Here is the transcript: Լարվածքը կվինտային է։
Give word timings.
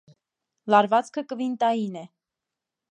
Լարվածքը 0.75 1.25
կվինտային 1.33 1.97
է։ 2.05 2.07